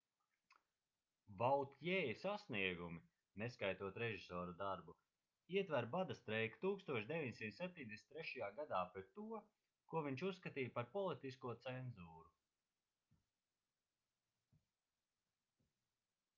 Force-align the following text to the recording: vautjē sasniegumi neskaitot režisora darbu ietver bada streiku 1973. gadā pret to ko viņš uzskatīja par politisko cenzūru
vautjē 1.39 1.97
sasniegumi 2.21 3.01
neskaitot 3.41 3.99
režisora 4.03 4.55
darbu 4.61 4.95
ietver 5.57 5.87
bada 5.97 6.17
streiku 6.21 6.59
1973. 6.87 8.31
gadā 8.61 8.81
pret 8.95 9.13
to 9.19 9.27
ko 9.93 10.03
viņš 10.09 10.25
uzskatīja 10.31 10.73
par 10.79 10.91
politisko 10.97 11.53
cenzūru 11.67 12.33